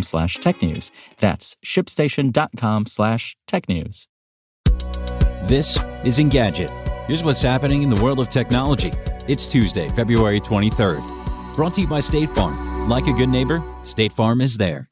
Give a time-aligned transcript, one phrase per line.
[0.00, 0.90] slash technews.
[1.18, 4.08] That's shipstation.com slash tech news.
[5.44, 6.70] This is Engadget.
[7.06, 8.92] Here's what's happening in the world of technology.
[9.28, 11.54] It's Tuesday, February 23rd.
[11.54, 12.54] Brought to you by State Farm.
[12.88, 14.88] Like a good neighbor, State Farm is there.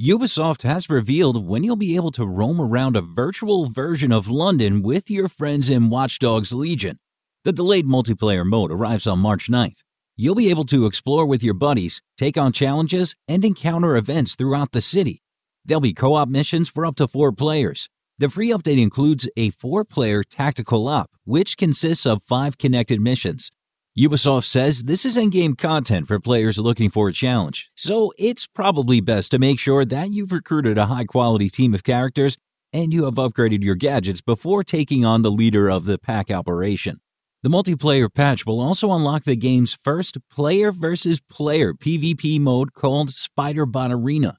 [0.00, 4.82] Ubisoft has revealed when you'll be able to roam around a virtual version of London
[4.82, 6.98] with your friends in Watch Dogs Legion.
[7.44, 9.82] The delayed multiplayer mode arrives on March 9th.
[10.16, 14.72] You'll be able to explore with your buddies, take on challenges, and encounter events throughout
[14.72, 15.22] the city.
[15.64, 17.88] There'll be co op missions for up to four players.
[18.18, 23.50] The free update includes a four player tactical op, which consists of five connected missions.
[23.98, 28.46] Ubisoft says this is in game content for players looking for a challenge, so it's
[28.46, 32.36] probably best to make sure that you've recruited a high quality team of characters
[32.72, 37.00] and you have upgraded your gadgets before taking on the leader of the pack operation.
[37.42, 43.08] The multiplayer patch will also unlock the game's first player versus player PvP mode called
[43.08, 44.38] Spiderbot Arena.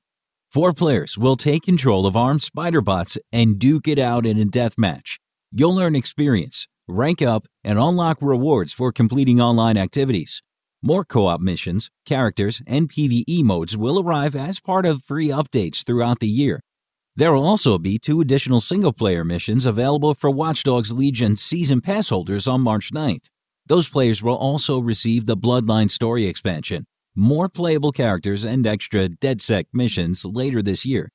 [0.49, 4.45] Four players will take control of armed spider bots and duke it out in a
[4.45, 5.19] deathmatch.
[5.51, 10.41] You'll earn experience, rank up, and unlock rewards for completing online activities.
[10.81, 15.85] More co op missions, characters, and PvE modes will arrive as part of free updates
[15.85, 16.61] throughout the year,
[17.15, 21.79] there will also be two additional single player missions available for Watch Dogs Legion season
[21.79, 23.29] pass holders on March 9th.
[23.67, 29.65] Those players will also receive the Bloodline story expansion, more playable characters, and extra DedSec
[29.71, 31.11] missions later this year.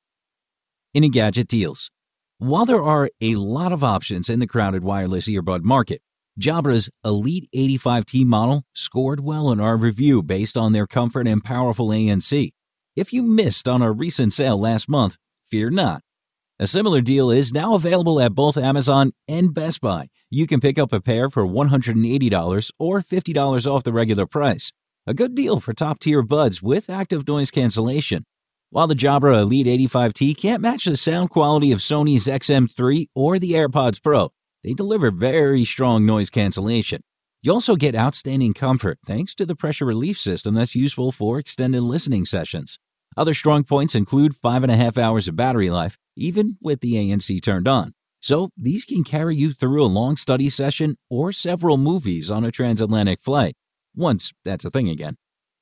[0.95, 1.91] Engadget deals.
[2.37, 6.01] While there are a lot of options in the crowded wireless earbud market,
[6.39, 11.89] Jabra's Elite 85T model scored well in our review based on their comfort and powerful
[11.89, 12.51] ANC.
[12.95, 15.17] If you missed on our recent sale last month,
[15.49, 16.01] Fear not.
[16.59, 20.09] A similar deal is now available at both Amazon and Best Buy.
[20.29, 24.71] You can pick up a pair for $180 or $50 off the regular price.
[25.07, 28.25] A good deal for top tier buds with active noise cancellation.
[28.69, 33.53] While the Jabra Elite 85T can't match the sound quality of Sony's XM3 or the
[33.53, 34.29] AirPods Pro,
[34.63, 37.01] they deliver very strong noise cancellation.
[37.41, 41.81] You also get outstanding comfort thanks to the pressure relief system that's useful for extended
[41.81, 42.77] listening sessions.
[43.17, 46.93] Other strong points include five and a half hours of battery life, even with the
[46.93, 47.93] ANC turned on.
[48.21, 52.51] So these can carry you through a long study session or several movies on a
[52.51, 53.55] transatlantic flight,
[53.95, 55.15] once that's a thing again.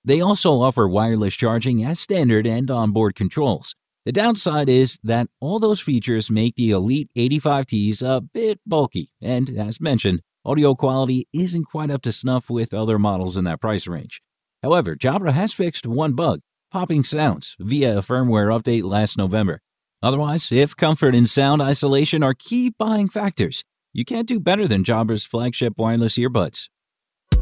[0.03, 3.75] They also offer wireless charging as standard and onboard controls.
[4.05, 9.49] The downside is that all those features make the Elite 85Ts a bit bulky, and
[9.49, 13.85] as mentioned, audio quality isn't quite up to snuff with other models in that price
[13.85, 14.21] range.
[14.63, 16.39] However, Jabra has fixed one bug
[16.71, 19.61] popping sounds via a firmware update last November.
[20.01, 23.63] Otherwise, if comfort and sound isolation are key buying factors,
[23.93, 26.69] you can't do better than Jabra's flagship wireless earbuds.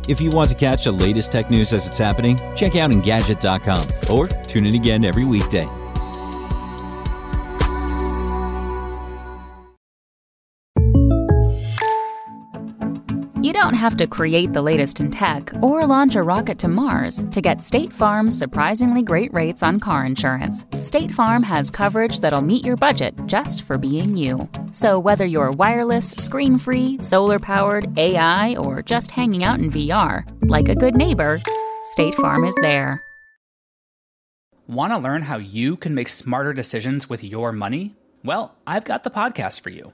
[0.07, 4.15] If you want to catch the latest tech news as it's happening, check out Engadget.com
[4.15, 5.67] or tune in again every weekday.
[13.45, 17.23] You don't have to create the latest in tech or launch a rocket to Mars
[17.29, 20.65] to get State Farm's surprisingly great rates on car insurance.
[20.81, 24.49] State Farm has coverage that'll meet your budget just for being you.
[24.71, 30.27] So, whether you're wireless, screen free, solar powered, AI, or just hanging out in VR,
[30.49, 31.39] like a good neighbor,
[31.83, 33.03] State Farm is there.
[34.65, 37.95] Want to learn how you can make smarter decisions with your money?
[38.23, 39.93] Well, I've got the podcast for you.